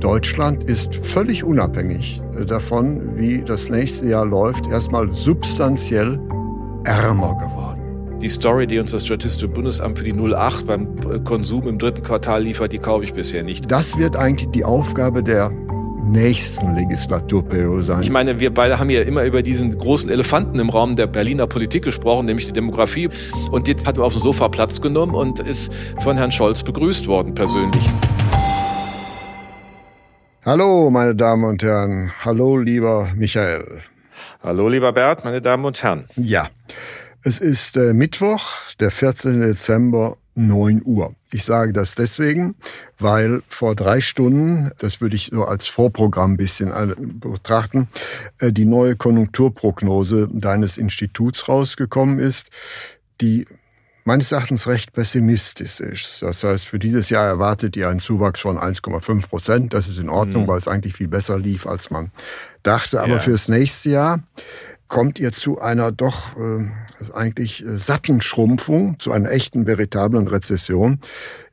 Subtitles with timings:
[0.00, 6.18] Deutschland ist völlig unabhängig davon, wie das nächste Jahr läuft, erstmal substanziell
[6.84, 8.18] ärmer geworden.
[8.20, 12.42] Die Story, die uns das Statistische Bundesamt für die 08 beim Konsum im dritten Quartal
[12.42, 13.70] liefert, die kaufe ich bisher nicht.
[13.70, 15.50] Das wird eigentlich die Aufgabe der
[16.02, 18.02] nächsten Legislaturperiode sein.
[18.02, 21.46] Ich meine, wir beide haben ja immer über diesen großen Elefanten im Raum der Berliner
[21.46, 23.10] Politik gesprochen, nämlich die Demografie.
[23.50, 25.70] Und jetzt hat er auf dem Sofa Platz genommen und ist
[26.02, 27.84] von Herrn Scholz begrüßt worden persönlich.
[30.50, 32.10] Hallo, meine Damen und Herren.
[32.24, 33.82] Hallo, lieber Michael.
[34.42, 36.08] Hallo, lieber Bert, meine Damen und Herren.
[36.16, 36.48] Ja,
[37.22, 39.42] es ist äh, Mittwoch, der 14.
[39.42, 41.14] Dezember, 9 Uhr.
[41.30, 42.56] Ich sage das deswegen,
[42.98, 47.86] weil vor drei Stunden, das würde ich so als Vorprogramm ein bisschen äh, betrachten,
[48.40, 52.50] äh, die neue Konjunkturprognose deines Instituts rausgekommen ist,
[53.20, 53.46] die
[54.04, 56.22] meines Erachtens recht pessimistisch ist.
[56.22, 59.74] Das heißt, für dieses Jahr erwartet ihr einen Zuwachs von 1,5 Prozent.
[59.74, 60.48] Das ist in Ordnung, mhm.
[60.48, 62.10] weil es eigentlich viel besser lief, als man
[62.62, 63.00] dachte.
[63.00, 63.18] Aber ja.
[63.18, 64.22] fürs nächste Jahr
[64.88, 66.66] kommt ihr zu einer doch äh,
[67.14, 71.00] eigentlich äh, satten Schrumpfung, zu einer echten, veritablen Rezession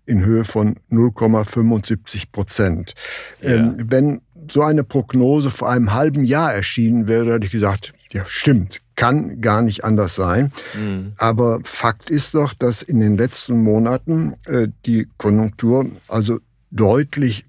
[0.05, 2.93] in Höhe von 0,75 Prozent.
[3.41, 3.51] Ja.
[3.51, 8.23] Ähm, wenn so eine Prognose vor einem halben Jahr erschienen wäre, hätte ich gesagt, ja,
[8.27, 10.51] stimmt, kann gar nicht anders sein.
[10.73, 11.13] Mhm.
[11.17, 16.39] Aber Fakt ist doch, dass in den letzten Monaten äh, die Konjunktur also
[16.71, 17.45] deutlich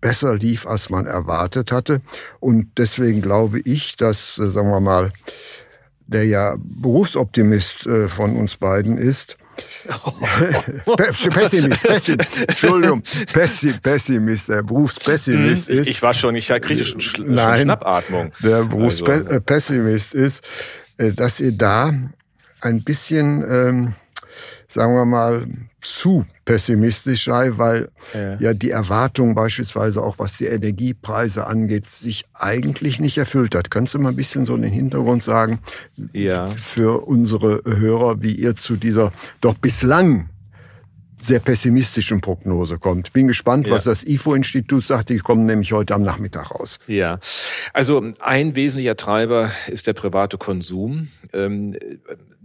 [0.00, 2.00] besser lief, als man erwartet hatte.
[2.40, 5.12] Und deswegen glaube ich, dass, äh, sagen wir mal,
[6.06, 9.36] der ja Berufsoptimist äh, von uns beiden ist,
[10.96, 13.02] Pessimist, Pessimist, Entschuldigung,
[13.32, 15.88] Pessimist, der Berufspessimist hm, ist.
[15.88, 18.32] Ich war schon, ich kriege schon, Sch Nein, Schnappatmung.
[18.42, 20.26] Der Berufspessimist also.
[20.26, 21.92] ist, äh, dass ihr da
[22.60, 23.94] ein bisschen, ähm,
[24.68, 25.46] sagen wir mal,
[25.80, 28.36] zu pessimistisch sei, weil ja.
[28.36, 28.54] ja.
[28.54, 33.70] die Erwartung beispielsweise auch was die Energiepreise angeht, sich eigentlich nicht erfüllt hat.
[33.70, 35.58] Kannst du mal ein bisschen so in den Hintergrund sagen
[36.12, 36.46] ja.
[36.46, 40.28] für unsere Hörer, wie ihr zu dieser doch bislang
[41.24, 43.12] sehr pessimistischen Prognose kommt.
[43.12, 43.72] Bin gespannt, ja.
[43.72, 45.08] was das IFO-Institut sagt.
[45.08, 46.78] Die kommen nämlich heute am Nachmittag raus.
[46.86, 47.18] Ja,
[47.72, 51.08] also ein wesentlicher Treiber ist der private Konsum.
[51.32, 51.76] Ähm,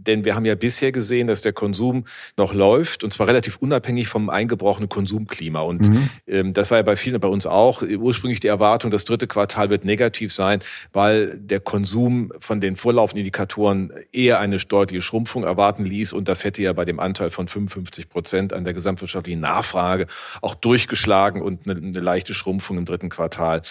[0.08, 2.06] denn wir haben ja bisher gesehen, dass der Konsum
[2.38, 5.62] noch läuft und zwar relativ unabhängig vom eingebrochenen Konsumklima.
[5.62, 6.10] Und mhm.
[6.28, 9.70] ähm, das war ja bei vielen, bei uns auch, ursprünglich die Erwartung, das dritte Quartal
[9.70, 10.60] wird negativ sein,
[10.94, 16.14] weil der Konsum von den vorlaufenden Indikatoren eher eine deutliche Schrumpfung erwarten ließ.
[16.14, 20.08] Und das hätte ja bei dem Anteil von 55 Prozent an der gesamtwirtschaftlichen Nachfrage
[20.42, 23.62] auch durchgeschlagen und eine, eine leichte Schrumpfung im dritten Quartal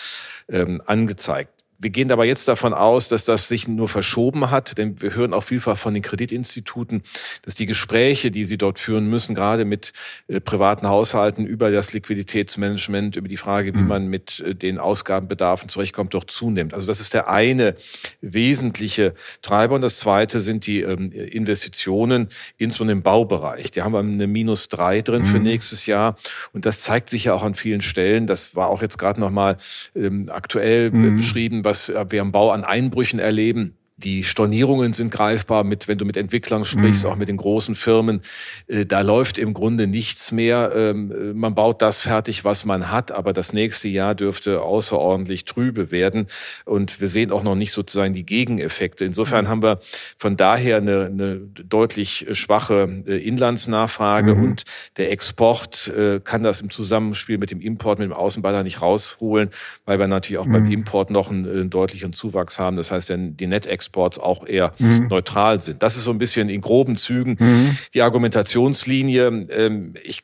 [0.49, 1.58] ähm, angezeigt.
[1.81, 5.33] Wir gehen aber jetzt davon aus, dass das sich nur verschoben hat, denn wir hören
[5.33, 7.03] auch vielfach von den Kreditinstituten,
[7.43, 9.93] dass die Gespräche, die sie dort führen müssen, gerade mit
[10.27, 13.87] äh, privaten Haushalten über das Liquiditätsmanagement, über die Frage, wie mhm.
[13.87, 16.75] man mit äh, den Ausgabenbedarfen zurechtkommt, doch zunimmt.
[16.75, 17.77] Also das ist der eine
[18.21, 19.77] wesentliche Treiber.
[19.77, 23.71] Und das zweite sind die ähm, Investitionen, insbesondere im Baubereich.
[23.71, 25.27] Die haben wir eine Minus drei drin mhm.
[25.27, 26.17] für nächstes Jahr.
[26.53, 28.27] Und das zeigt sich ja auch an vielen Stellen.
[28.27, 29.59] Das war auch jetzt gerade nochmal
[29.95, 31.19] ähm, aktuell mhm.
[31.19, 33.78] beschrieben was wir am Bau an Einbrüchen erleben.
[33.99, 37.11] Die Stornierungen sind greifbar mit, wenn du mit Entwicklern sprichst, mhm.
[37.11, 38.21] auch mit den großen Firmen.
[38.69, 40.71] Äh, da läuft im Grunde nichts mehr.
[40.73, 45.91] Ähm, man baut das fertig, was man hat, aber das nächste Jahr dürfte außerordentlich trübe
[45.91, 46.29] werden.
[46.65, 49.05] Und wir sehen auch noch nicht sozusagen die Gegeneffekte.
[49.05, 49.49] Insofern mhm.
[49.49, 49.81] haben wir
[50.17, 54.45] von daher eine, eine deutlich schwache äh, Inlandsnachfrage mhm.
[54.45, 54.63] und
[54.97, 59.51] der Export äh, kann das im Zusammenspiel mit dem Import, mit dem Außenballer nicht rausholen,
[59.87, 60.73] weil wir natürlich auch beim mhm.
[60.73, 62.77] Import noch einen, einen deutlichen Zuwachs haben.
[62.77, 65.09] Das heißt, die Net-Export Exports auch eher mhm.
[65.09, 65.83] neutral sind.
[65.83, 67.79] Das ist so ein bisschen in groben Zügen mhm.
[67.95, 69.47] die Argumentationslinie.
[69.51, 70.21] Ähm, ich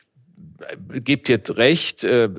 [0.93, 2.29] äh, gebe dir recht, äh,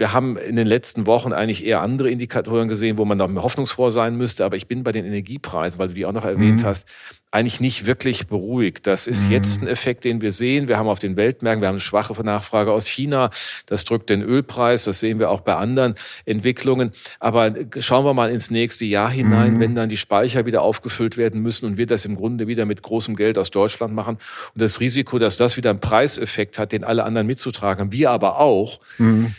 [0.00, 3.90] wir haben in den letzten Wochen eigentlich eher andere Indikatoren gesehen, wo man noch hoffnungsfroh
[3.90, 4.46] sein müsste.
[4.46, 6.64] Aber ich bin bei den Energiepreisen, weil du die auch noch erwähnt mhm.
[6.64, 6.88] hast,
[7.30, 8.86] eigentlich nicht wirklich beruhigt.
[8.86, 9.32] Das ist mhm.
[9.32, 10.68] jetzt ein Effekt, den wir sehen.
[10.68, 13.28] Wir haben auf den Weltmärkten, wir haben eine schwache Nachfrage aus China.
[13.66, 14.84] Das drückt den Ölpreis.
[14.84, 15.94] Das sehen wir auch bei anderen
[16.24, 16.92] Entwicklungen.
[17.18, 19.60] Aber schauen wir mal ins nächste Jahr hinein, mhm.
[19.60, 22.80] wenn dann die Speicher wieder aufgefüllt werden müssen und wir das im Grunde wieder mit
[22.80, 24.16] großem Geld aus Deutschland machen.
[24.54, 28.10] Und das Risiko, dass das wieder einen Preiseffekt hat, den alle anderen mitzutragen haben, wir
[28.10, 28.80] aber auch.
[28.96, 29.34] Mhm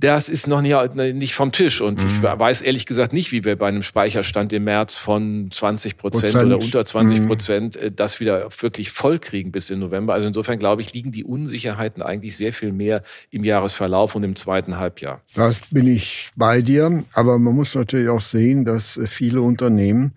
[0.00, 1.80] Das ist noch nicht, nicht vom Tisch.
[1.80, 2.08] Und mhm.
[2.08, 6.34] ich weiß ehrlich gesagt nicht, wie wir bei einem Speicherstand im März von 20 Prozent
[6.34, 7.26] oder unter 20 mhm.
[7.26, 7.94] Prozent mhm.
[7.94, 10.14] das wieder wirklich voll kriegen bis in November.
[10.14, 14.36] Also insofern glaube ich, liegen die Unsicherheiten eigentlich sehr viel mehr im Jahresverlauf und im
[14.36, 15.20] zweiten Halbjahr.
[15.34, 17.04] Das bin ich bei dir.
[17.14, 20.14] Aber man muss natürlich auch sehen, dass viele Unternehmen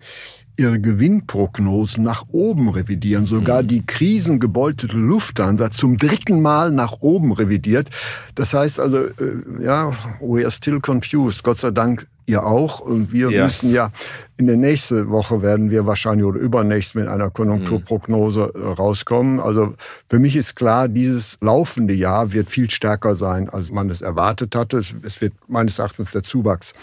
[0.56, 3.26] ihre Gewinnprognosen nach oben revidieren.
[3.26, 3.68] Sogar mhm.
[3.68, 7.90] die krisengebeutete Lufthansa zum dritten Mal nach oben revidiert.
[8.34, 9.12] Das heißt also, äh,
[9.60, 11.42] ja, we are still confused.
[11.42, 12.80] Gott sei Dank ihr auch.
[12.80, 13.44] Und wir ja.
[13.44, 13.90] müssen ja
[14.36, 18.62] in der nächsten Woche werden wir wahrscheinlich oder übernächst mit einer Konjunkturprognose mhm.
[18.72, 19.40] rauskommen.
[19.40, 19.74] Also
[20.08, 24.56] für mich ist klar, dieses laufende Jahr wird viel stärker sein, als man es erwartet
[24.56, 24.78] hatte.
[24.78, 26.74] Es wird meines Erachtens der Zuwachs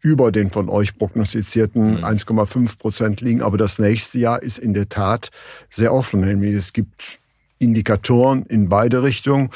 [0.00, 2.66] über den von euch prognostizierten 1,5 mhm.
[2.78, 3.42] Prozent liegen.
[3.42, 5.30] Aber das nächste Jahr ist in der Tat
[5.70, 6.20] sehr offen.
[6.20, 7.20] Nämlich es gibt
[7.58, 9.50] Indikatoren in beide Richtungen.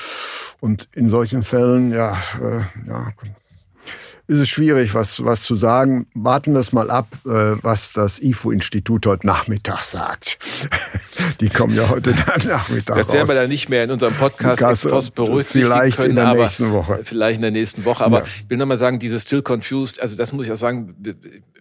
[0.61, 3.13] Und in solchen Fällen, ja, äh, ja
[4.31, 6.07] ist es schwierig, was, was zu sagen.
[6.15, 7.29] Warten wir es mal ab, äh,
[7.63, 10.39] was das IFO-Institut heute Nachmittag sagt.
[11.41, 12.11] Die kommen ja heute
[12.47, 16.17] Nachmittag Das werden wir dann nicht mehr in unserem Podcast Post berücksichtigen vielleicht können, in
[16.17, 17.01] der nächsten Woche.
[17.03, 18.05] Vielleicht in der nächsten Woche.
[18.05, 18.25] Aber ja.
[18.25, 20.95] ich will nochmal sagen, dieses Still Confused, also das muss ich auch sagen,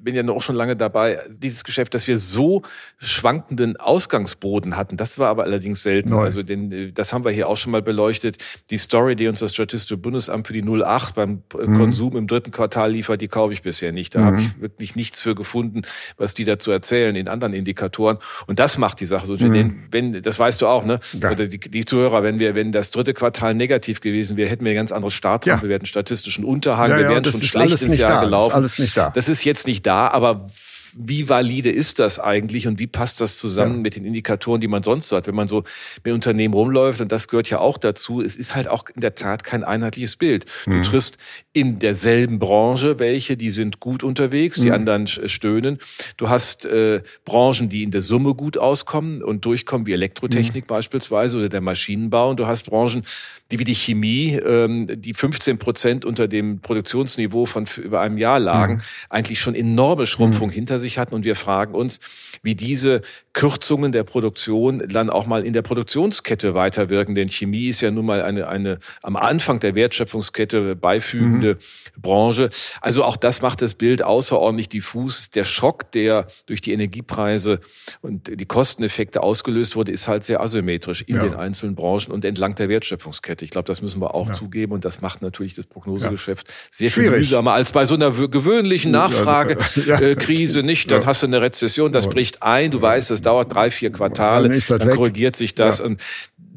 [0.01, 2.63] bin ja noch schon lange dabei, dieses Geschäft, dass wir so
[2.99, 6.09] schwankenden Ausgangsboden hatten, das war aber allerdings selten.
[6.09, 6.23] Neu.
[6.23, 8.37] Also den, das haben wir hier auch schon mal beleuchtet.
[8.69, 11.77] Die Story, die uns das Statistische Bundesamt für die 08 beim mhm.
[11.77, 14.15] Konsum im dritten Quartal liefert, die kaufe ich bisher nicht.
[14.15, 14.25] Da mhm.
[14.25, 15.81] habe ich wirklich nichts für gefunden,
[16.17, 18.17] was die dazu erzählen in anderen Indikatoren.
[18.47, 19.35] Und das macht die Sache so.
[19.35, 19.87] Mhm.
[19.91, 20.99] Wenn, das weißt du auch, ne?
[21.21, 21.31] Ja.
[21.31, 24.71] Oder die, die, Zuhörer, wenn wir, wenn das dritte Quartal negativ gewesen wäre, hätten wir
[24.71, 25.69] ein ganz anderes Startrampe, ja.
[25.69, 28.23] wir hätten statistischen Unterhang, ja, wir wären schon schlecht ins Jahr da.
[28.25, 28.61] gelaufen.
[28.61, 29.11] Das ist alles nicht da.
[29.13, 30.47] Das ist jetzt nicht da, aber
[30.95, 33.81] wie valide ist das eigentlich und wie passt das zusammen ja.
[33.81, 35.63] mit den Indikatoren, die man sonst so hat, wenn man so
[36.03, 38.21] mit Unternehmen rumläuft und das gehört ja auch dazu.
[38.21, 40.45] Es ist halt auch in der Tat kein einheitliches Bild.
[40.65, 40.83] Du mhm.
[40.83, 41.17] triffst
[41.53, 44.73] in derselben Branche welche, die sind gut unterwegs, die mhm.
[44.73, 45.79] anderen stöhnen.
[46.17, 50.67] Du hast äh, Branchen, die in der Summe gut auskommen und durchkommen, wie Elektrotechnik mhm.
[50.67, 52.31] beispielsweise oder der Maschinenbau.
[52.31, 53.03] Und du hast Branchen,
[53.51, 58.39] die wie die Chemie, ähm, die 15 Prozent unter dem Produktionsniveau von über einem Jahr
[58.39, 58.81] lagen, mhm.
[59.09, 60.53] eigentlich schon enorme Schrumpfung mhm.
[60.53, 61.15] hinter sich hatten.
[61.15, 61.99] Und wir fragen uns,
[62.43, 63.01] wie diese
[63.33, 67.15] Kürzungen der Produktion dann auch mal in der Produktionskette weiterwirken.
[67.15, 72.01] Denn Chemie ist ja nun mal eine, eine am Anfang der Wertschöpfungskette beifügende mhm.
[72.01, 72.49] Branche.
[72.81, 75.31] Also auch das macht das Bild außerordentlich diffus.
[75.31, 77.61] Der Schock, der durch die Energiepreise
[78.01, 81.23] und die Kosteneffekte ausgelöst wurde, ist halt sehr asymmetrisch in ja.
[81.23, 83.38] den einzelnen Branchen und entlang der Wertschöpfungskette.
[83.41, 84.33] Ich glaube, das müssen wir auch ja.
[84.33, 86.53] zugeben und das macht natürlich das Prognosegeschäft ja.
[86.71, 87.09] sehr Schwierig.
[87.11, 90.63] viel mühsamer als bei so einer gewöhnlichen Nachfragekrise.
[90.63, 93.91] Nicht, dann hast du eine Rezession, das bricht ein, du weißt, das dauert drei, vier
[93.91, 95.79] Quartale, dann, dann korrigiert sich das.
[95.79, 96.01] Und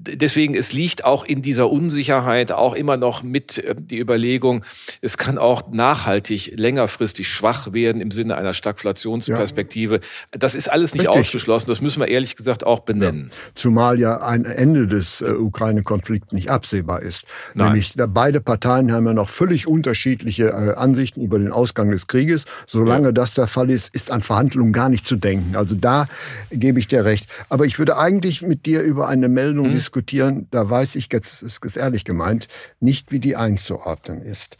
[0.03, 4.65] deswegen, es liegt auch in dieser Unsicherheit auch immer noch mit äh, die Überlegung,
[5.01, 9.97] es kann auch nachhaltig längerfristig schwach werden im Sinne einer Stagflationsperspektive.
[9.97, 10.01] Ja.
[10.39, 11.21] Das ist alles nicht Richtig.
[11.21, 11.69] ausgeschlossen.
[11.69, 13.31] Das müssen wir ehrlich gesagt auch benennen.
[13.31, 13.37] Ja.
[13.55, 17.25] Zumal ja ein Ende des äh, Ukraine-Konflikts nicht absehbar ist.
[17.55, 17.69] Nein.
[17.69, 22.45] Nämlich beide Parteien haben ja noch völlig unterschiedliche äh, Ansichten über den Ausgang des Krieges.
[22.67, 23.13] Solange ja.
[23.13, 25.57] das der Fall ist, ist an Verhandlungen gar nicht zu denken.
[25.57, 26.07] Also da
[26.51, 27.27] gebe ich dir recht.
[27.49, 31.43] Aber ich würde eigentlich mit dir über eine Meldung hm diskutieren, da weiß ich, jetzt
[31.43, 32.49] ist es ehrlich gemeint,
[32.81, 34.57] nicht, wie die einzuordnen ist.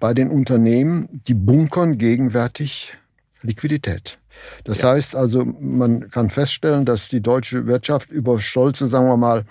[0.00, 2.96] Bei den Unternehmen, die bunkern gegenwärtig
[3.42, 4.18] Liquidität.
[4.64, 4.92] Das ja.
[4.92, 9.44] heißt also, man kann feststellen, dass die deutsche Wirtschaft über stolze, sagen wir mal,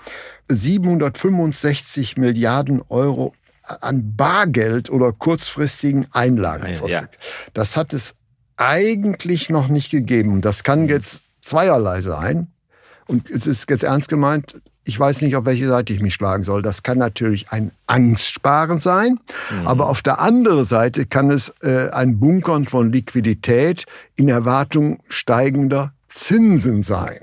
[0.50, 6.92] 765 Milliarden Euro an Bargeld oder kurzfristigen Einlagen verfügt.
[6.92, 7.08] Ja.
[7.54, 8.16] Das hat es
[8.58, 10.42] eigentlich noch nicht gegeben.
[10.42, 10.90] Das kann mhm.
[10.90, 12.48] jetzt zweierlei sein.
[13.06, 16.44] Und es ist jetzt ernst gemeint, ich weiß nicht, auf welche Seite ich mich schlagen
[16.44, 16.64] soll.
[16.64, 19.20] Das kann natürlich ein Angstsparen sein,
[19.52, 19.68] mhm.
[19.68, 25.94] aber auf der anderen Seite kann es äh, ein Bunkern von Liquidität in Erwartung steigender
[26.08, 27.20] Zinsen sein.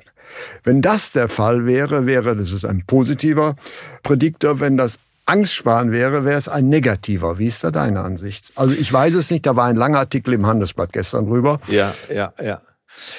[0.62, 3.56] Wenn das der Fall wäre, wäre das ist ein positiver
[4.04, 4.61] Prädiktor.
[4.61, 7.38] Wenn das Angstsparen wäre, wäre es ein negativer.
[7.38, 8.52] Wie ist da deine Ansicht?
[8.54, 11.58] Also ich weiß es nicht, da war ein langer Artikel im Handelsblatt gestern drüber.
[11.66, 12.61] Ja, ja, ja.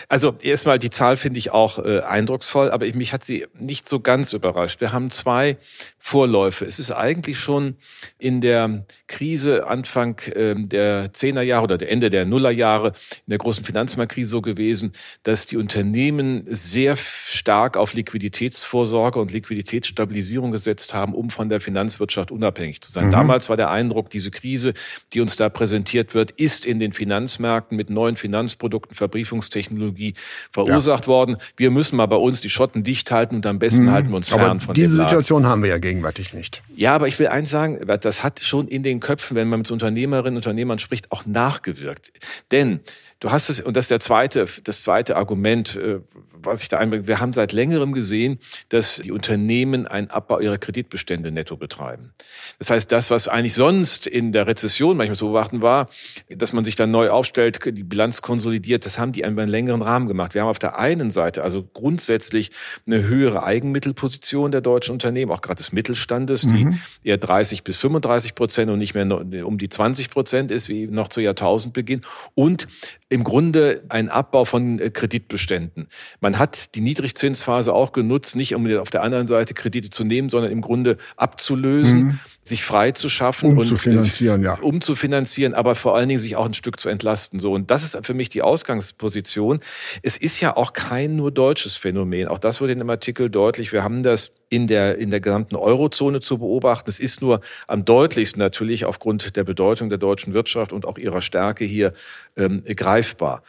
[0.08, 3.88] Also erstmal die Zahl finde ich auch äh, eindrucksvoll, aber ich, mich hat sie nicht
[3.88, 4.82] so ganz überrascht.
[4.82, 5.58] Wir haben zwei
[6.00, 6.66] Vorläufe.
[6.66, 7.76] Es ist eigentlich schon
[8.18, 13.64] in der Krise Anfang äh, der Zehnerjahre oder der Ende der Nullerjahre in der großen
[13.64, 14.94] Finanzmarktkrise so gewesen,
[15.24, 22.32] dass die Unternehmen sehr stark auf Liquiditätsvorsorge und Liquiditätsstabilisierung gesetzt haben, um von der Finanzwirtschaft
[22.32, 23.08] unabhängig zu sein.
[23.08, 23.12] Mhm.
[23.12, 24.74] Damals war der Eindruck, diese Krise,
[25.14, 30.14] die uns da präsentiert wird, ist in den Finanzmärkten mit neuen Finanzprodukten, Verbriefungstechniken Hochtechnologie
[30.52, 31.08] verursacht ja.
[31.08, 31.38] worden.
[31.56, 33.92] Wir müssen mal bei uns die Schotten dicht halten und am besten mhm.
[33.92, 36.62] halten wir uns fern aber von Diese Situation haben wir ja gegenwärtig nicht.
[36.76, 39.72] Ja, aber ich will eins sagen, das hat schon in den Köpfen, wenn man mit
[39.72, 42.12] Unternehmerinnen und Unternehmern spricht, auch nachgewirkt.
[42.52, 42.80] Denn
[43.20, 46.00] du hast es, und das ist der zweite, das zweite Argument, äh,
[46.34, 47.08] was ich da einbringe.
[47.08, 52.14] Wir haben seit längerem gesehen, dass die Unternehmen einen Abbau ihrer Kreditbestände netto betreiben.
[52.60, 55.90] Das heißt, das, was eigentlich sonst in der Rezession manchmal zu beobachten war,
[56.30, 59.82] dass man sich dann neu aufstellt, die Bilanz konsolidiert, das haben die über einen längeren
[59.82, 60.34] Rahmen gemacht.
[60.34, 62.52] Wir haben auf der einen Seite also grundsätzlich
[62.86, 66.80] eine höhere Eigenmittelposition der deutschen Unternehmen, auch gerade des Mittelstandes, die mhm.
[67.04, 69.08] eher 30 bis 35 Prozent und nicht mehr
[69.46, 72.02] um die 20 Prozent ist, wie noch zu Jahrtausendbeginn.
[72.36, 72.68] Und
[73.10, 75.88] im Grunde ein Abbau von äh, Kreditbeständen.
[76.20, 80.30] Man hat die Niedrigzinsphase auch genutzt, nicht um auf der anderen Seite Kredite zu nehmen,
[80.30, 82.20] sondern im Grunde abzulösen, mhm.
[82.48, 84.58] Sich frei zu schaffen um und zu finanzieren, ja.
[84.60, 87.40] um zu finanzieren, aber vor allen Dingen sich auch ein Stück zu entlasten.
[87.40, 89.60] So und das ist für mich die Ausgangsposition.
[90.02, 92.28] Es ist ja auch kein nur deutsches Phänomen.
[92.28, 93.72] Auch das wurde in dem Artikel deutlich.
[93.74, 96.90] Wir haben das in der, in der gesamten Eurozone zu beobachten.
[96.90, 101.22] Es ist nur am deutlichsten natürlich aufgrund der Bedeutung der deutschen Wirtschaft und auch ihrer
[101.22, 101.94] Stärke hier
[102.38, 103.44] ähm, greifbar.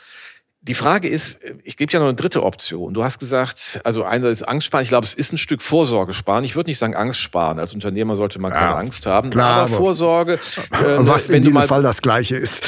[0.60, 2.92] Die Frage ist, ich gebe ja noch eine dritte Option.
[2.92, 4.82] Du hast gesagt, also einerseits Angst sparen.
[4.82, 6.42] Ich glaube, es ist ein Stück Vorsorge sparen.
[6.42, 7.60] Ich würde nicht sagen Angst sparen.
[7.60, 9.30] Als Unternehmer sollte man keine ja, Angst haben.
[9.30, 10.38] Klar, aber, Vorsorge.
[10.78, 12.64] Äh, was in jedem Fall das Gleiche ist.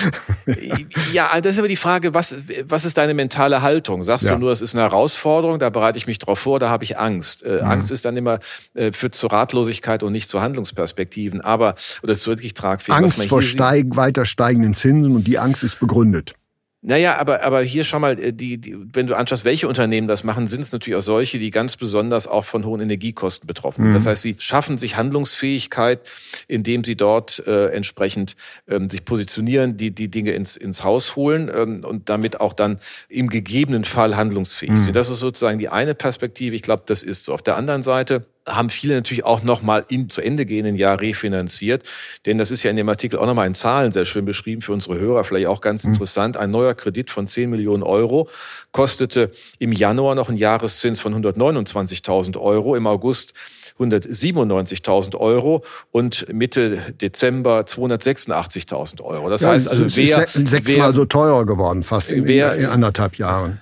[1.13, 4.03] ja, das ist aber die Frage, was, was ist deine mentale Haltung?
[4.05, 4.33] Sagst ja.
[4.33, 6.99] du nur, es ist eine Herausforderung, da bereite ich mich drauf vor, da habe ich
[6.99, 7.43] Angst.
[7.43, 7.71] Äh, mhm.
[7.71, 8.41] Angst ist dann immer
[8.75, 11.41] äh, führt zur Ratlosigkeit und nicht zu Handlungsperspektiven.
[11.41, 12.97] Aber, oder es ist wirklich tragfähig.
[12.97, 16.35] Angst vor steig, weiter steigenden Zinsen und die Angst ist begründet.
[16.83, 20.25] Naja, aber, aber hier schau mal, äh, die, die, wenn du anschaust, welche Unternehmen das
[20.25, 23.91] machen, sind es natürlich auch solche, die ganz besonders auch von hohen Energiekosten betroffen sind.
[23.91, 23.95] Mhm.
[23.95, 26.11] Das heißt, sie schaffen sich Handlungsfähigkeit,
[26.49, 28.35] indem sie dort äh, entsprechend
[28.67, 32.79] ähm, sich positionieren, die, die Dinge ins, ins Haus holen ähm, und damit auch dann
[33.11, 34.77] im gegebenen Fall handlungsfähig mhm.
[34.85, 34.97] sind.
[34.97, 36.57] Das ist sozusagen die eine Perspektive.
[36.57, 37.35] Ich glaube, das ist so.
[37.35, 38.25] Auf der anderen Seite
[38.57, 41.83] haben viele natürlich auch nochmal im zu Ende gehenden Jahr refinanziert.
[42.26, 44.73] Denn das ist ja in dem Artikel auch nochmal in Zahlen sehr schön beschrieben für
[44.73, 45.92] unsere Hörer, vielleicht auch ganz mhm.
[45.92, 46.37] interessant.
[46.37, 48.28] Ein neuer Kredit von 10 Millionen Euro
[48.73, 53.35] kostete im Januar noch einen Jahreszins von 129.000 Euro, im August
[53.78, 59.30] 197.000 Euro und Mitte Dezember 286.000 Euro.
[59.30, 63.61] Das heißt also, wer, sechsmal so teuer geworden, fast in, wer, in anderthalb Jahren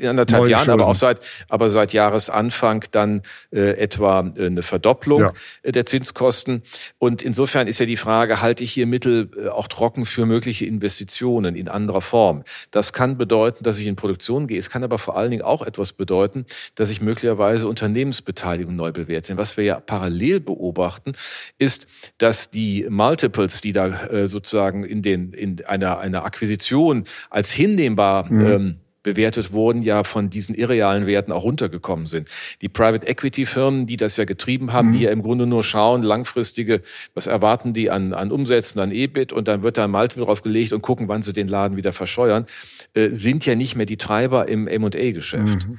[0.00, 5.32] anderthalb Jahren, aber auch seit, aber seit Jahresanfang dann äh, etwa äh, eine Verdopplung ja.
[5.64, 6.62] Der Zinskosten.
[6.98, 10.66] Und insofern ist ja die Frage, halte ich hier Mittel äh, auch trocken für mögliche
[10.66, 12.44] Investitionen in anderer Form?
[12.70, 14.58] Das kann bedeuten, dass ich in Produktion gehe.
[14.58, 19.28] Es kann aber vor allen Dingen auch etwas bedeuten, dass ich möglicherweise Unternehmensbeteiligung neu bewerte.
[19.28, 21.12] Denn was wir ja parallel beobachten,
[21.58, 21.86] ist,
[22.18, 28.30] dass die Multiples, die da äh, sozusagen in den, in einer, einer Akquisition als hinnehmbar
[28.30, 28.46] mhm.
[28.46, 32.28] ähm, bewertet wurden, ja von diesen irrealen Werten auch runtergekommen sind.
[32.60, 34.92] Die Private Equity Firmen, die das ja getrieben haben, mhm.
[34.92, 36.82] die ja im Grunde nur schauen, langfristige,
[37.14, 40.42] was erwarten die an, an Umsätzen, an EBIT und dann wird da ein Multiple drauf
[40.42, 42.46] gelegt und gucken, wann sie den Laden wieder verscheuern,
[42.94, 45.68] äh, sind ja nicht mehr die Treiber im M&A-Geschäft.
[45.68, 45.78] Mhm.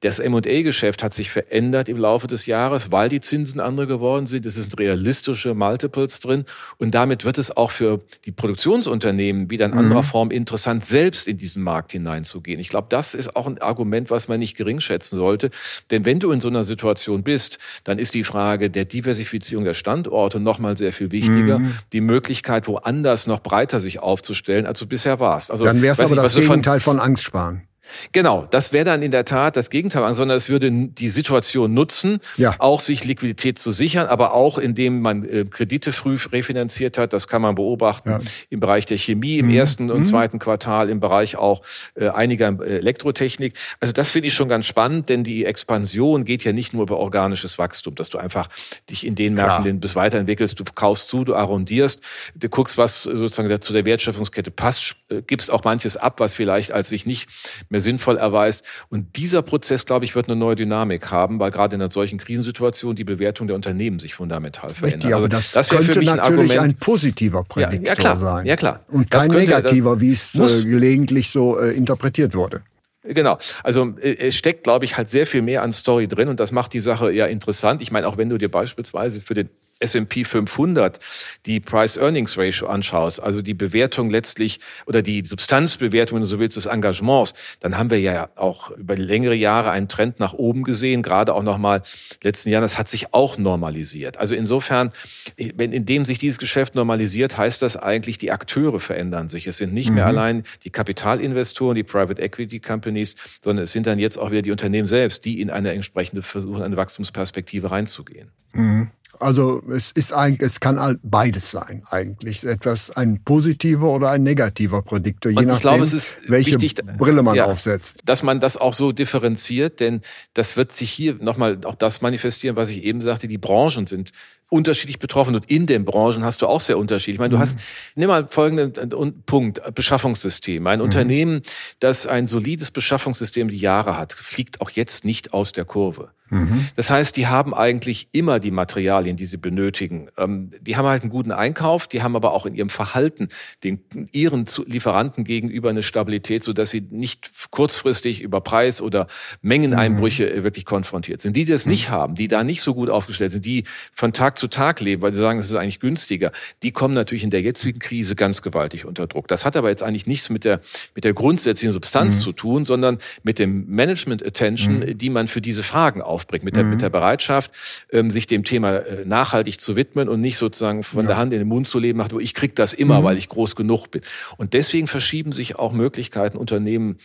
[0.00, 4.46] Das M&A-Geschäft hat sich verändert im Laufe des Jahres, weil die Zinsen andere geworden sind.
[4.46, 6.46] Es sind realistische Multiples drin.
[6.78, 10.06] Und damit wird es auch für die Produktionsunternehmen wieder in anderer mhm.
[10.06, 12.60] Form interessant, selbst in diesen Markt hineinzugehen.
[12.60, 15.50] Ich glaube, das ist auch ein Argument, was man nicht gering schätzen sollte.
[15.90, 19.74] Denn wenn du in so einer Situation bist, dann ist die Frage der Diversifizierung der
[19.74, 21.58] Standorte nochmal sehr viel wichtiger.
[21.58, 21.74] Mhm.
[21.92, 25.50] Die Möglichkeit, woanders noch breiter sich aufzustellen, als du bisher warst.
[25.50, 27.64] Also, dann wäre es aber das Gegenteil von Angst sparen.
[28.12, 32.20] Genau, das wäre dann in der Tat das Gegenteil, sondern es würde die Situation nutzen,
[32.36, 32.54] ja.
[32.58, 37.12] auch sich Liquidität zu sichern, aber auch indem man äh, Kredite früh refinanziert hat.
[37.12, 38.20] Das kann man beobachten ja.
[38.50, 39.54] im Bereich der Chemie im mhm.
[39.54, 40.04] ersten und mhm.
[40.06, 41.62] zweiten Quartal, im Bereich auch
[41.94, 43.54] äh, einiger Elektrotechnik.
[43.80, 46.98] Also das finde ich schon ganz spannend, denn die Expansion geht ja nicht nur über
[46.98, 48.48] organisches Wachstum, dass du einfach
[48.88, 52.00] dich in den Märkten den bis weiterentwickelst, du kaufst zu, du arrondierst,
[52.34, 56.72] du guckst, was sozusagen zu der Wertschöpfungskette passt, äh, gibst auch manches ab, was vielleicht
[56.72, 57.28] als sich nicht
[57.68, 58.64] mehr sinnvoll erweist.
[58.88, 62.18] Und dieser Prozess, glaube ich, wird eine neue Dynamik haben, weil gerade in einer solchen
[62.18, 65.04] Krisensituation die Bewertung der Unternehmen sich fundamental verändert.
[65.04, 68.16] Richtig, aber also, das, das könnte ein natürlich Argument, ein positiver Prädiktor ja, ja, klar,
[68.16, 68.46] sein.
[68.46, 68.80] Ja, klar.
[68.88, 72.62] Und kein könnte, negativer, wie es äh, gelegentlich so äh, interpretiert wurde.
[73.02, 73.38] Genau.
[73.62, 76.52] Also äh, es steckt, glaube ich, halt sehr viel mehr an Story drin und das
[76.52, 77.82] macht die Sache ja interessant.
[77.82, 79.48] Ich meine, auch wenn du dir beispielsweise für den
[79.80, 80.98] S&P 500
[81.46, 86.66] die Price-Earnings-Ratio anschaust, also die Bewertung letztlich oder die Substanzbewertung, wenn du so willst, des
[86.66, 91.34] Engagements, dann haben wir ja auch über längere Jahre einen Trend nach oben gesehen, gerade
[91.34, 91.82] auch nochmal
[92.22, 94.18] letzten Jahren, das hat sich auch normalisiert.
[94.18, 94.92] Also insofern,
[95.36, 99.46] wenn indem sich dieses Geschäft normalisiert, heißt das eigentlich, die Akteure verändern sich.
[99.46, 99.96] Es sind nicht mhm.
[99.96, 104.42] mehr allein die Kapitalinvestoren, die Private Equity Companies, sondern es sind dann jetzt auch wieder
[104.42, 108.28] die Unternehmen selbst, die in eine entsprechende versuchen, eine Wachstumsperspektive reinzugehen.
[108.52, 108.90] Mhm.
[109.18, 112.44] Also es ist eigentlich, es kann beides sein eigentlich.
[112.44, 117.46] Etwas ein positiver oder ein negativer Prädiktor, je nachdem, glaube, welche wichtig, Brille man ja,
[117.46, 118.00] aufsetzt.
[118.04, 120.00] Dass man das auch so differenziert, denn
[120.34, 124.12] das wird sich hier nochmal auch das manifestieren, was ich eben sagte, die Branchen sind
[124.50, 127.14] unterschiedlich betroffen und in den Branchen hast du auch sehr unterschiedlich.
[127.14, 127.40] Ich meine, du mhm.
[127.40, 127.58] hast,
[127.94, 130.66] nimm mal folgenden Punkt, Beschaffungssystem.
[130.66, 130.84] Ein mhm.
[130.84, 131.42] Unternehmen,
[131.78, 136.10] das ein solides Beschaffungssystem die Jahre hat, fliegt auch jetzt nicht aus der Kurve.
[136.30, 136.68] Mhm.
[136.76, 140.08] Das heißt, die haben eigentlich immer die Materialien, die sie benötigen.
[140.16, 143.28] Ähm, die haben halt einen guten Einkauf, die haben aber auch in ihrem Verhalten
[143.64, 143.80] den,
[144.12, 149.08] ihren Lieferanten gegenüber eine Stabilität, so dass sie nicht kurzfristig über Preis oder
[149.42, 150.44] Mengeneinbrüche mhm.
[150.44, 151.36] wirklich konfrontiert sind.
[151.36, 151.72] Die, die das mhm.
[151.72, 155.02] nicht haben, die da nicht so gut aufgestellt sind, die von Tag zu Tag leben,
[155.02, 156.32] weil sie sagen, es ist eigentlich günstiger,
[156.62, 159.28] die kommen natürlich in der jetzigen Krise ganz gewaltig unter Druck.
[159.28, 160.60] Das hat aber jetzt eigentlich nichts mit der,
[160.94, 162.20] mit der grundsätzlichen Substanz mhm.
[162.20, 164.98] zu tun, sondern mit dem Management Attention, mhm.
[164.98, 166.70] die man für diese Fragen auf aufbringt, mit der, mhm.
[166.70, 167.52] mit der Bereitschaft,
[167.90, 171.08] ähm, sich dem Thema äh, nachhaltig zu widmen und nicht sozusagen von ja.
[171.08, 173.04] der Hand in den Mund zu leben, nach, ich krieg das immer, mhm.
[173.04, 174.02] weil ich groß genug bin.
[174.36, 176.98] Und deswegen verschieben sich auch Möglichkeiten, Unternehmen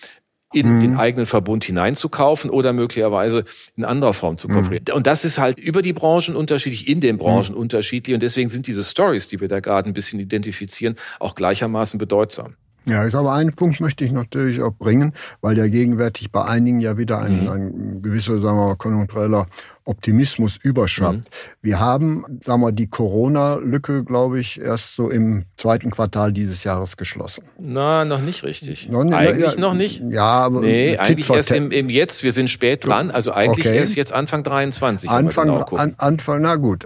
[0.55, 0.79] in mhm.
[0.79, 3.43] den eigenen Verbund hineinzukaufen oder möglicherweise
[3.75, 4.85] in anderer Form zu kooperieren.
[4.87, 4.95] Mhm.
[4.95, 7.61] Und das ist halt über die Branchen unterschiedlich, in den Branchen mhm.
[7.61, 8.13] unterschiedlich.
[8.13, 12.55] Und deswegen sind diese Stories, die wir da gerade ein bisschen identifizieren, auch gleichermaßen bedeutsam.
[12.85, 16.79] Ja, ist aber ein Punkt möchte ich natürlich auch bringen, weil ja gegenwärtig bei einigen
[16.79, 17.49] ja wieder ein, mhm.
[17.49, 19.47] ein gewisser, sagen wir mal, konjunktureller
[19.85, 21.17] Optimismus überschwappt.
[21.17, 21.23] Mhm.
[21.61, 26.97] Wir haben, sagen wir, die Corona-Lücke, glaube ich, erst so im zweiten Quartal dieses Jahres
[26.97, 27.45] geschlossen.
[27.59, 28.89] Na, noch nicht richtig.
[28.89, 30.01] Noch, eigentlich ja, noch nicht.
[30.09, 32.23] Ja, aber nee, eigentlich erst im, im Jetzt.
[32.23, 33.09] Wir sind spät dran.
[33.11, 33.77] Also eigentlich okay.
[33.77, 35.09] erst jetzt Anfang 23.
[35.09, 36.85] Anfang, genau an, Anfang, na gut.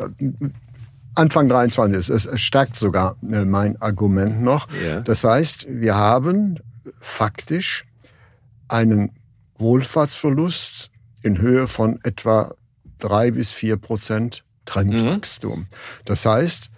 [1.19, 2.09] Anfang 23.
[2.09, 4.67] Es, es stärkt sogar äh, mein Argument noch.
[4.85, 5.01] Ja.
[5.01, 6.59] Das heißt, wir haben
[7.01, 7.85] faktisch
[8.69, 9.11] einen
[9.57, 10.89] Wohlfahrtsverlust
[11.21, 12.53] in Höhe von etwa
[12.97, 15.59] drei bis vier Prozent Trendwachstum.
[15.59, 15.67] Mhm.
[16.05, 16.69] Das heißt,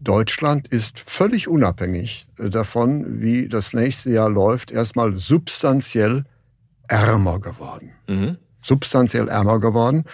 [0.00, 6.24] Deutschland ist völlig unabhängig äh, davon, wie das nächste Jahr läuft, erstmal substanziell
[6.88, 7.92] ärmer geworden.
[8.06, 8.36] Mhm.
[8.60, 10.04] Substanziell ärmer geworden.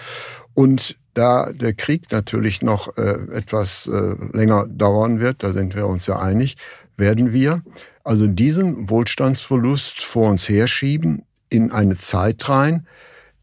[0.55, 5.87] Und da der Krieg natürlich noch äh, etwas äh, länger dauern wird, da sind wir
[5.87, 6.57] uns ja einig,
[6.97, 7.63] werden wir
[8.05, 12.87] also diesen Wohlstandsverlust vor uns herschieben in eine Zeit rein,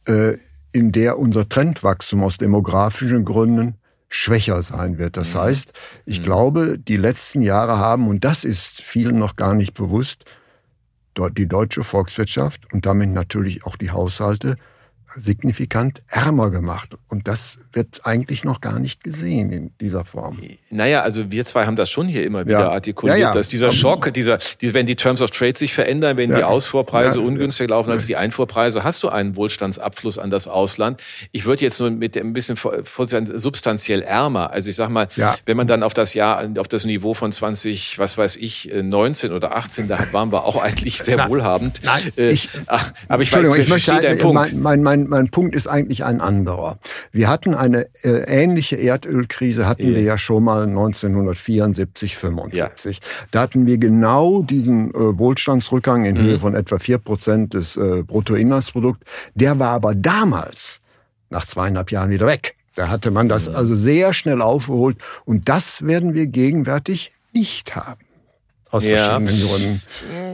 [0.05, 0.33] äh,
[0.71, 3.75] in der unser Trendwachstum aus demografischen Gründen
[4.09, 5.17] schwächer sein wird.
[5.17, 5.39] Das mhm.
[5.39, 5.73] heißt,
[6.05, 6.23] ich mhm.
[6.23, 10.25] glaube, die letzten Jahre haben, und das ist vielen noch gar nicht bewusst,
[11.35, 14.55] die deutsche Volkswirtschaft und damit natürlich auch die Haushalte
[15.19, 16.95] signifikant ärmer gemacht.
[17.07, 20.39] Und das wird eigentlich noch gar nicht gesehen in dieser Form.
[20.69, 22.69] Naja, also wir zwei haben das schon hier immer wieder ja.
[22.69, 23.33] artikuliert, ja, ja.
[23.33, 27.21] dass dieser Schock, dieser, die, wenn die Terms of Trade sich verändern, wenn die Ausfuhrpreise
[27.21, 31.01] ungünstig laufen als die Einfuhrpreise, hast du einen Wohlstandsabfluss an das Ausland.
[31.31, 34.51] Ich würde jetzt nur mit ein bisschen substanziell ärmer.
[34.51, 35.07] Also ich sag mal,
[35.45, 39.31] wenn man dann auf das Jahr, auf das Niveau von 20, was weiß ich, 19
[39.31, 41.81] oder 18, da waren wir auch eigentlich sehr Na, wohlhabend.
[41.83, 44.53] Nein, äh, ich, aber ich, Entschuldigung, ich, möchte Punkt.
[44.53, 46.77] Mein, mein, mein, mein Punkt ist eigentlich ein anderer.
[47.11, 49.95] Wir hatten eine äh, ähnliche Erdölkrise, hatten ja.
[49.95, 52.97] wir ja schon mal 1974, 75.
[52.97, 53.03] Ja.
[53.31, 56.21] Da hatten wir genau diesen äh, Wohlstandsrückgang in mhm.
[56.21, 59.05] Höhe von etwa vier Prozent des äh, Bruttoinlandsprodukts.
[59.35, 60.79] Der war aber damals
[61.29, 62.55] nach zweieinhalb Jahren wieder weg.
[62.75, 63.55] Da hatte man das mhm.
[63.55, 64.97] also sehr schnell aufgeholt.
[65.25, 68.06] Und das werden wir gegenwärtig nicht haben.
[68.69, 69.19] Aus ja.
[69.19, 69.81] verschiedenen Gründen.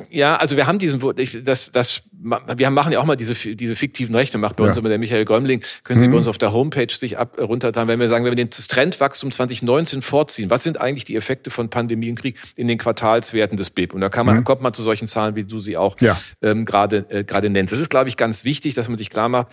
[0.10, 1.02] Ja, also wir haben diesen,
[1.44, 4.70] das, das wir machen ja auch mal diese, diese fiktiven Rechnungen, macht bei ja.
[4.70, 6.12] uns immer der Michael Gräumling, können Sie mhm.
[6.12, 9.32] bei uns auf der Homepage sich ab, runtertun, wenn wir sagen, wenn wir das Trendwachstum
[9.32, 13.70] 2019 vorziehen, was sind eigentlich die Effekte von Pandemie und Krieg in den Quartalswerten des
[13.70, 13.94] BIP?
[13.94, 14.44] Und da kann man, mhm.
[14.44, 16.20] kommt man zu solchen Zahlen, wie du sie auch ja.
[16.42, 17.74] ähm, gerade äh, gerade nennst.
[17.74, 19.48] Das ist, glaube ich, ganz wichtig, dass man sich klar macht,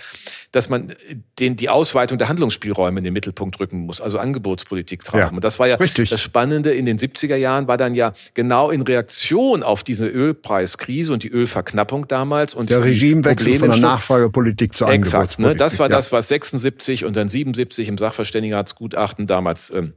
[0.52, 0.94] dass man
[1.38, 5.20] den, die Ausweitung der Handlungsspielräume in den Mittelpunkt rücken muss, also Angebotspolitik treiben.
[5.20, 5.36] Ja.
[5.36, 6.10] Und das war ja Richtig.
[6.10, 11.12] das Spannende in den 70er Jahren, war dann ja genau in Reaktion auf diese Ölpreiskrise
[11.12, 15.54] und die Ölverknappung damals und der Regimewechsel von der Nachfragepolitik zur Exakt, Angebotspolitik.
[15.54, 15.56] Ne?
[15.56, 15.96] Das war ja.
[15.96, 19.94] das, was 76 und dann 77 im Sachverständigenratsgutachten damals ähm,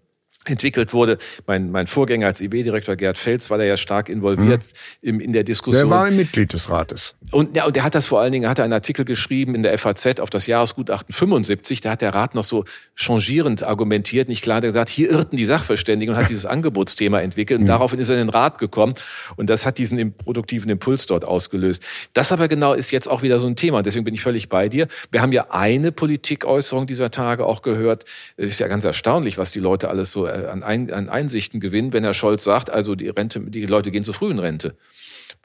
[0.49, 1.17] entwickelt wurde.
[1.47, 4.61] Mein, mein Vorgänger als IB-Direktor Gerd Fels war da ja stark involviert
[5.01, 5.09] mhm.
[5.09, 5.89] im, in der Diskussion.
[5.89, 7.15] Der war ein Mitglied des Rates.
[7.31, 9.77] Und, ja, und der hat das vor allen Dingen, hat einen Artikel geschrieben in der
[9.77, 11.81] FAZ auf das Jahresgutachten 75.
[11.81, 15.45] Da hat der Rat noch so changierend argumentiert, nicht klar, der gesagt, hier irrten die
[15.45, 17.59] Sachverständigen und hat dieses Angebotsthema entwickelt.
[17.59, 17.69] Und mhm.
[17.69, 18.95] daraufhin ist er in den Rat gekommen.
[19.35, 21.83] Und das hat diesen produktiven Impuls dort ausgelöst.
[22.13, 23.77] Das aber genau ist jetzt auch wieder so ein Thema.
[23.77, 24.87] Und deswegen bin ich völlig bei dir.
[25.11, 28.05] Wir haben ja eine Politikäußerung dieser Tage auch gehört.
[28.37, 31.59] Es ist ja ganz erstaunlich, was die Leute alles so äh, an, Ein an Einsichten
[31.59, 34.75] gewinnen, wenn Herr Scholz sagt, also die Rente, die Leute gehen zu früh in Rente.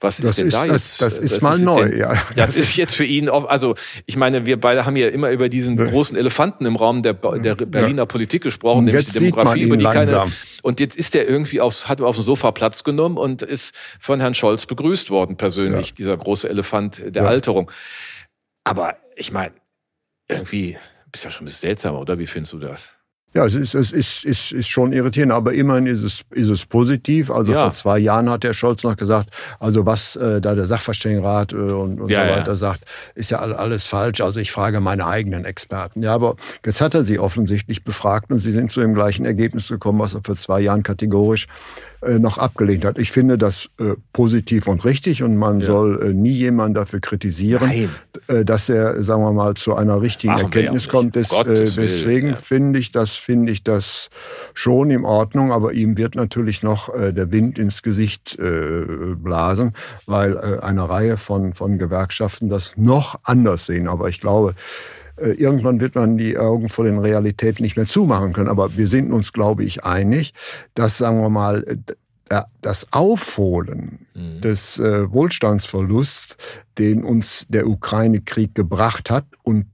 [0.01, 1.01] Was ist das denn ist, da jetzt?
[1.03, 2.14] Das, das ist das mal ist neu, denn, ja.
[2.14, 3.74] Das, das ist jetzt für ihn, auch, also
[4.07, 7.57] ich meine, wir beide haben ja immer über diesen großen Elefanten im Raum der, der
[7.57, 8.07] Berliner ja.
[8.07, 10.27] Politik gesprochen, nämlich die Demografie, über die keine.
[10.62, 14.20] Und jetzt ist er irgendwie aufs, hat auf dem Sofa Platz genommen und ist von
[14.20, 15.94] Herrn Scholz begrüßt worden persönlich, ja.
[15.96, 17.29] dieser große Elefant der ja.
[17.29, 17.70] Alterung.
[18.62, 19.55] Aber ich meine,
[20.29, 20.79] irgendwie
[21.11, 22.18] bist ja schon ein bisschen seltsamer, oder?
[22.18, 22.92] Wie findest du das?
[23.35, 26.64] Ja, es ist, es ist, ist, ist schon irritierend, aber immerhin ist es, ist es
[26.64, 27.31] positiv.
[27.31, 27.61] Also ja.
[27.61, 29.29] vor zwei Jahren hat der Scholz noch gesagt,
[29.61, 32.57] also was äh, da der Sachverständigenrat äh, und, und ja, so weiter ja.
[32.57, 34.23] sagt, ist ja alles falsch.
[34.23, 36.03] Also ich frage meine eigenen Experten.
[36.03, 39.69] Ja, aber jetzt hat er sie offensichtlich befragt und sie sind zu dem gleichen Ergebnis
[39.69, 41.49] gekommen, was er vor zwei Jahren kategorisch
[42.01, 42.97] äh, noch abgelehnt hat.
[42.97, 47.91] Ich finde das äh, positiv und richtig und man soll äh, nie jemanden dafür kritisieren,
[48.29, 51.17] äh, dass er, sagen wir mal, zu einer richtigen Machen Erkenntnis kommt.
[51.17, 54.09] Des, äh, deswegen finde ich das, finde ich das
[54.54, 59.72] schon in Ordnung, aber ihm wird natürlich noch äh, der Wind ins Gesicht äh, blasen,
[60.07, 63.88] weil äh, eine Reihe von, von Gewerkschaften das noch anders sehen.
[63.88, 64.54] Aber ich glaube,
[65.16, 68.48] äh, irgendwann wird man die Augen vor den Realitäten nicht mehr zumachen können.
[68.48, 70.33] Aber wir sind uns, glaube ich, einig,
[70.74, 74.40] dass, sagen wir mal, äh, das Aufholen mhm.
[74.40, 76.37] des äh, Wohlstandsverlusts,
[76.76, 79.66] den uns der Ukraine-Krieg gebracht hat und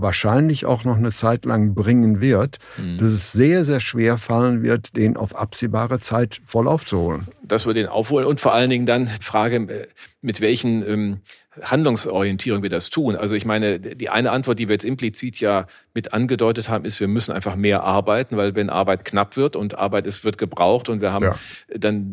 [0.00, 2.98] wahrscheinlich auch noch eine Zeit lang bringen wird, mhm.
[2.98, 7.26] dass es sehr, sehr schwer fallen wird, den auf absehbare Zeit voll aufzuholen.
[7.48, 9.88] Dass wir den aufholen und vor allen Dingen dann Frage,
[10.20, 11.20] mit welchen ähm,
[11.62, 13.16] Handlungsorientierung wir das tun.
[13.16, 17.00] Also ich meine, die eine Antwort, die wir jetzt implizit ja mit angedeutet haben, ist,
[17.00, 20.88] wir müssen einfach mehr arbeiten, weil wenn Arbeit knapp wird und Arbeit ist, wird gebraucht
[20.88, 21.38] und wir haben, ja.
[21.68, 22.12] dann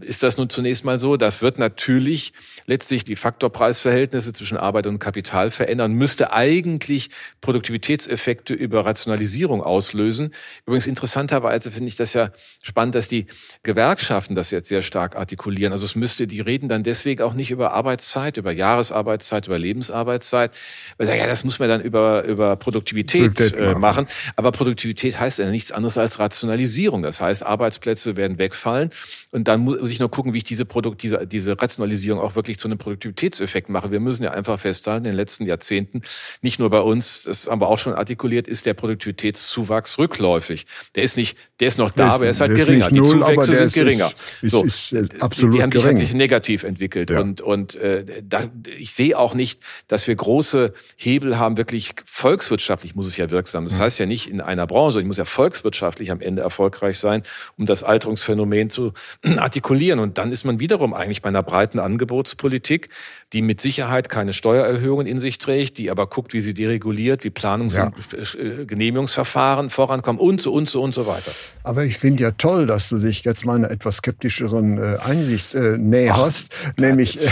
[0.00, 1.16] ist das nun zunächst mal so.
[1.16, 2.32] Das wird natürlich
[2.66, 10.32] letztlich die Faktorpreisverhältnisse zwischen Arbeit und Kapital verändern, müsste eigentlich Produktivitätseffekte über Rationalisierung auslösen.
[10.66, 12.30] Übrigens interessanterweise finde ich das ja
[12.62, 13.26] spannend, dass die
[13.62, 15.72] Gewerkschaften das jetzt sehr stark artikulieren.
[15.72, 19.58] Also es müsste, die reden dann deswegen auch nicht über Arbeitszeit, über Jahres Jahresarbeitszeit, über
[19.58, 20.52] Lebensarbeitszeit.
[20.98, 24.06] Weil ja, das muss man dann über, über Produktivität äh, machen.
[24.36, 27.02] Aber Produktivität heißt ja nichts anderes als Rationalisierung.
[27.02, 28.90] Das heißt, Arbeitsplätze werden wegfallen.
[29.30, 32.58] Und dann muss ich nur gucken, wie ich diese, Produkt, diese, diese Rationalisierung auch wirklich
[32.58, 33.90] zu einem Produktivitätseffekt mache.
[33.90, 36.02] Wir müssen ja einfach festhalten, in den letzten Jahrzehnten,
[36.42, 40.66] nicht nur bei uns, das haben wir auch schon artikuliert, ist der Produktivitätszuwachs rückläufig.
[40.94, 42.88] Der ist nicht, der ist noch da, aber er ist halt geringer.
[42.88, 44.10] Die null, Zuwächse sind geringer.
[44.42, 47.10] Ist, so, ist, ist absolut die, die haben sich, hat sich negativ entwickelt.
[47.10, 47.20] Ja.
[47.20, 52.94] Und, und äh, da, ich sehe auch nicht, dass wir große Hebel haben, wirklich volkswirtschaftlich
[52.94, 53.64] muss es ja wirksam.
[53.64, 53.82] Das mhm.
[53.82, 57.22] heißt ja nicht in einer Branche, ich muss ja volkswirtschaftlich am Ende erfolgreich sein,
[57.56, 58.92] um das Alterungsphänomen zu
[59.36, 60.00] artikulieren.
[60.00, 62.88] Und dann ist man wiederum eigentlich bei einer breiten Angebotspolitik,
[63.32, 67.30] die mit Sicherheit keine Steuererhöhungen in sich trägt, die aber guckt, wie sie dereguliert, wie
[67.30, 67.86] Planungs- ja.
[67.86, 71.32] und äh, Genehmigungsverfahren vorankommen und so und so und so weiter.
[71.64, 75.78] Aber ich finde ja toll, dass du dich jetzt meiner etwas skeptischeren äh, Einsicht äh,
[75.78, 77.28] näherst, nämlich äh,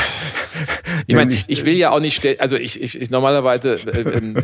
[1.07, 4.43] ich meine, ich will ja auch nicht, also ich, ich, ich normalerweise, äh, ähm, äh,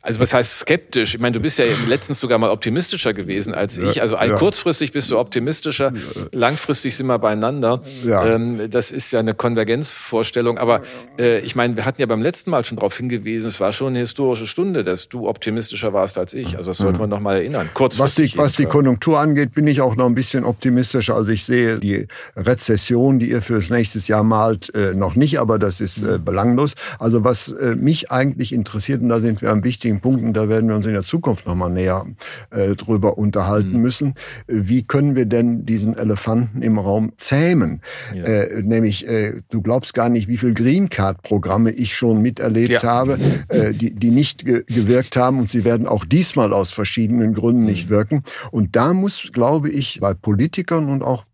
[0.00, 1.14] also was heißt skeptisch?
[1.14, 4.00] Ich meine, du bist ja letztens sogar mal optimistischer gewesen als ich.
[4.00, 4.36] Also ja.
[4.36, 5.92] kurzfristig bist du optimistischer,
[6.32, 7.82] langfristig sind wir beieinander.
[8.04, 8.26] Ja.
[8.26, 10.58] Ähm, das ist ja eine Konvergenzvorstellung.
[10.58, 10.82] Aber
[11.18, 13.88] äh, ich meine, wir hatten ja beim letzten Mal schon darauf hingewiesen, es war schon
[13.88, 16.56] eine historische Stunde, dass du optimistischer warst als ich.
[16.56, 17.68] Also das sollte man noch mal erinnern.
[17.74, 18.32] Kurzfristig.
[18.32, 21.14] Was die, was die Konjunktur angeht, bin ich auch noch ein bisschen optimistischer.
[21.14, 21.91] Also ich sehe die
[22.36, 26.74] Rezession, die ihr fürs nächste Jahr malt, äh, noch nicht, aber das ist äh, belanglos.
[26.98, 30.68] Also was äh, mich eigentlich interessiert, und da sind wir an wichtigen Punkten, da werden
[30.68, 32.06] wir uns in der Zukunft nochmal näher
[32.50, 33.82] äh, drüber unterhalten mhm.
[33.82, 34.14] müssen.
[34.46, 37.80] Wie können wir denn diesen Elefanten im Raum zähmen?
[38.14, 38.24] Ja.
[38.24, 42.70] Äh, nämlich, äh, du glaubst gar nicht, wie viel Green Card Programme ich schon miterlebt
[42.70, 42.82] ja.
[42.82, 47.34] habe, äh, die, die nicht ge gewirkt haben und sie werden auch diesmal aus verschiedenen
[47.34, 47.66] Gründen mhm.
[47.66, 48.22] nicht wirken.
[48.50, 51.24] Und da muss, glaube ich, bei Politikern und auch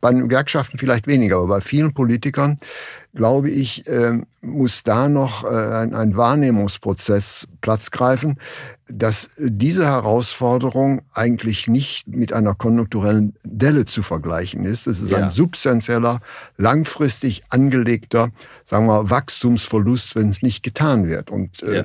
[0.00, 2.58] bei den Gewerkschaften vielleicht weniger, aber bei vielen Politikern,
[3.14, 8.38] glaube ich, ähm, muss da noch äh, ein Wahrnehmungsprozess Platz greifen,
[8.86, 14.86] dass diese Herausforderung eigentlich nicht mit einer konjunkturellen Delle zu vergleichen ist.
[14.86, 15.18] Es ist ja.
[15.18, 16.20] ein substanzieller,
[16.56, 18.30] langfristig angelegter,
[18.64, 21.30] sagen wir, Wachstumsverlust, wenn es nicht getan wird.
[21.30, 21.84] Und äh, ja.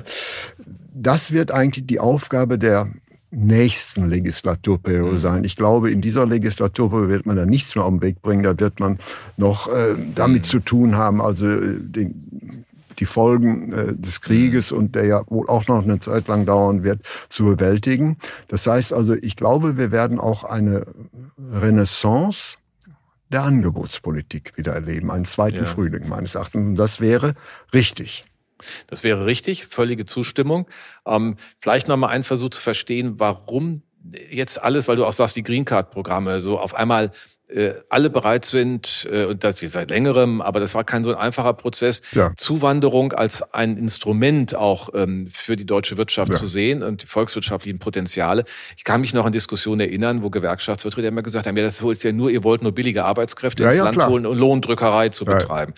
[0.94, 2.90] das wird eigentlich die Aufgabe der
[3.34, 5.20] nächsten Legislaturperiode mhm.
[5.20, 5.44] sein.
[5.44, 8.42] Ich glaube, in dieser Legislaturperiode wird man da nichts mehr auf den Weg bringen.
[8.42, 8.98] Da wird man
[9.36, 10.44] noch äh, damit mhm.
[10.44, 12.64] zu tun haben, also äh, den,
[12.98, 16.84] die Folgen äh, des Krieges und der ja wohl auch noch eine Zeit lang dauern
[16.84, 18.18] wird, zu bewältigen.
[18.48, 20.86] Das heißt also, ich glaube, wir werden auch eine
[21.38, 22.56] Renaissance
[23.32, 25.64] der Angebotspolitik wieder erleben, einen zweiten ja.
[25.64, 26.66] Frühling meines Erachtens.
[26.66, 27.34] Und das wäre
[27.72, 28.24] richtig.
[28.86, 30.68] Das wäre richtig, völlige Zustimmung.
[31.06, 33.82] Ähm, vielleicht nochmal einen Versuch zu verstehen, warum
[34.30, 37.10] jetzt alles, weil du auch sagst, die Green Card Programme so auf einmal
[37.54, 41.16] äh, alle bereit sind, äh, und das seit längerem, aber das war kein so ein
[41.16, 42.32] einfacher Prozess, ja.
[42.36, 46.38] Zuwanderung als ein Instrument auch ähm, für die deutsche Wirtschaft ja.
[46.38, 48.44] zu sehen und die volkswirtschaftlichen Potenziale.
[48.76, 52.04] Ich kann mich noch an Diskussionen erinnern, wo Gewerkschaftsvertreter immer gesagt haben, ja, das ist
[52.04, 54.10] ja nur, ihr wollt nur billige Arbeitskräfte ja, ins Land klar.
[54.10, 55.74] holen und Lohndrückerei zu betreiben.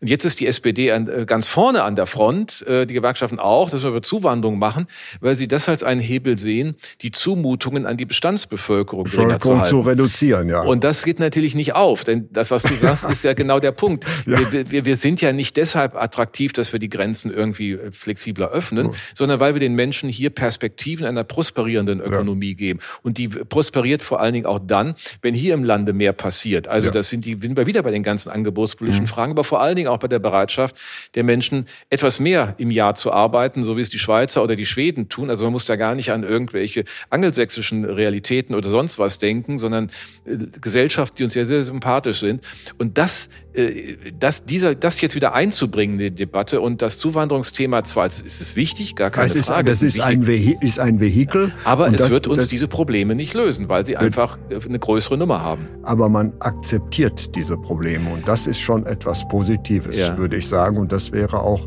[0.00, 3.38] Und jetzt ist die SPD an, äh, ganz vorne an der Front, äh, die Gewerkschaften
[3.38, 4.86] auch, dass wir über Zuwanderung machen,
[5.20, 9.80] weil sie das als einen Hebel sehen, die Zumutungen an die Bestandsbevölkerung Bevölkerung zu, zu
[9.80, 10.62] reduzieren, ja.
[10.62, 13.72] Und das geht natürlich nicht auf, denn das, was du sagst, ist ja genau der
[13.72, 14.04] Punkt.
[14.26, 14.38] ja.
[14.52, 18.50] wir, wir, wir sind ja nicht deshalb attraktiv, dass wir die Grenzen irgendwie äh, flexibler
[18.50, 18.94] öffnen, oh.
[19.14, 22.54] sondern weil wir den Menschen hier Perspektiven einer prosperierenden Ökonomie ja.
[22.54, 22.80] geben.
[23.02, 26.68] Und die prosperiert vor allen Dingen auch dann, wenn hier im Lande mehr passiert.
[26.68, 26.92] Also ja.
[26.92, 29.08] das sind die, sind wir wieder bei den ganzen angebotspolitischen mhm.
[29.08, 30.76] Fragen, aber vor allen Dingen auch bei der Bereitschaft
[31.14, 34.66] der Menschen, etwas mehr im Jahr zu arbeiten, so wie es die Schweizer oder die
[34.66, 35.30] Schweden tun.
[35.30, 39.90] Also man muss da gar nicht an irgendwelche angelsächsischen Realitäten oder sonst was denken, sondern
[40.24, 42.42] äh, Gesellschaft Gesellschaft, die uns ja sehr sympathisch sind.
[42.78, 47.84] Und das, äh, das, dieser, das jetzt wieder einzubringen in die Debatte und das Zuwanderungsthema
[47.84, 49.70] zwar ist es wichtig, gar keine das ist, Frage.
[49.70, 51.52] Das ist ein, ist ein Vehikel.
[51.64, 55.42] Aber es das, wird uns diese Probleme nicht lösen, weil sie einfach eine größere Nummer
[55.42, 55.68] haben.
[55.82, 60.16] Aber man akzeptiert diese Probleme und das ist schon etwas Positives, ja.
[60.16, 60.76] würde ich sagen.
[60.76, 61.66] Und das wäre auch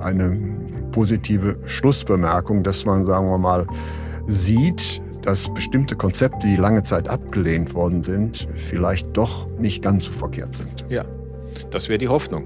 [0.00, 0.38] eine
[0.92, 3.66] positive Schlussbemerkung, dass man, sagen wir mal,
[4.26, 10.12] sieht, dass bestimmte Konzepte, die lange Zeit abgelehnt worden sind, vielleicht doch nicht ganz so
[10.12, 10.86] verkehrt sind.
[10.88, 11.04] Ja,
[11.70, 12.44] das wäre die Hoffnung.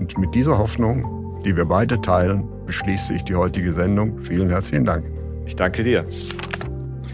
[0.00, 4.18] Und mit dieser Hoffnung, die wir beide teilen, beschließe ich die heutige Sendung.
[4.18, 5.04] Vielen herzlichen Dank.
[5.46, 6.04] Ich danke dir.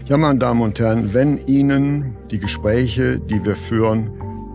[0.07, 4.09] Ja, meine Damen und Herren, wenn Ihnen die Gespräche, die wir führen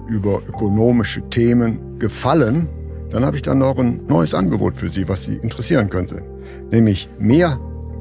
[0.09, 2.69] über ökonomische Themen gefallen,
[3.11, 6.25] dann habe ich dann noch ein neues Angebot für Sie, was Sie interessieren könnte.
[6.73, 7.61] Nämlich mehr